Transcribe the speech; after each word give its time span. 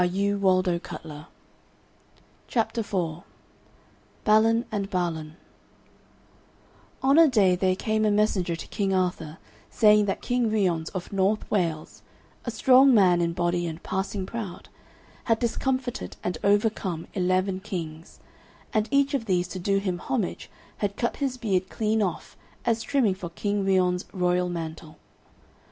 Samite: 0.03 0.41
silk 0.65 0.87
stuff 0.87 1.27
CHAPTER 2.47 2.81
IV 2.81 3.23
BALIN 4.23 4.65
AND 4.71 4.89
BALAN 4.89 5.37
On 7.03 7.19
a 7.19 7.27
day 7.27 7.55
there 7.55 7.75
came 7.75 8.03
a 8.03 8.09
messenger 8.09 8.55
to 8.55 8.65
King 8.69 8.95
Arthur 8.95 9.37
saying 9.69 10.05
that 10.05 10.23
King 10.23 10.49
Ryons 10.49 10.89
of 10.95 11.13
North 11.13 11.45
Wales, 11.51 12.01
a 12.45 12.49
strong 12.49 12.95
man 12.95 13.21
in 13.21 13.33
body, 13.33 13.67
and 13.67 13.83
passing 13.83 14.25
proud, 14.25 14.69
had 15.25 15.37
discomfited 15.37 16.17
and 16.23 16.39
overcome 16.43 17.05
eleven 17.13 17.59
kings, 17.59 18.19
and 18.73 18.87
each 18.89 19.13
of 19.13 19.25
these 19.25 19.47
to 19.49 19.59
do 19.59 19.77
him 19.77 19.99
homage 19.99 20.49
had 20.77 20.97
cut 20.97 21.17
his 21.17 21.37
beard 21.37 21.69
clean 21.69 22.01
off 22.01 22.35
as 22.65 22.81
trimming 22.81 23.13
for 23.13 23.29
King 23.29 23.63
Ryons' 23.63 24.05
royal 24.11 24.49
mantle. 24.49 24.97